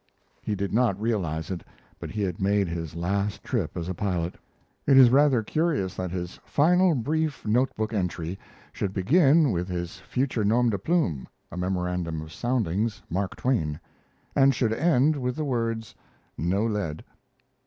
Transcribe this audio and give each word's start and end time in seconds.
He 0.41 0.55
did 0.55 0.73
not 0.73 0.99
realize 0.99 1.51
it, 1.51 1.63
but 1.99 2.09
he 2.09 2.23
had 2.23 2.41
made 2.41 2.67
his 2.67 2.95
last 2.95 3.43
trip 3.43 3.77
as 3.77 3.87
a 3.87 3.93
pilot. 3.93 4.33
It 4.87 4.97
is 4.97 5.11
rather 5.11 5.43
curious 5.43 5.93
that 5.93 6.09
his 6.09 6.39
final 6.43 6.95
brief 6.95 7.45
note 7.45 7.69
book 7.75 7.93
entry 7.93 8.39
should 8.73 8.95
begin 8.95 9.51
with 9.51 9.67
his 9.67 9.97
future 9.97 10.43
nom 10.43 10.71
de 10.71 10.79
plume 10.79 11.27
a 11.51 11.55
memorandum 11.55 12.19
of 12.19 12.33
soundings 12.33 13.03
"mark 13.11 13.35
twain," 13.35 13.79
and 14.35 14.55
should 14.55 14.73
end 14.73 15.17
with 15.17 15.35
the 15.35 15.45
words 15.45 15.93
"no 16.35 16.65
lead." 16.65 17.03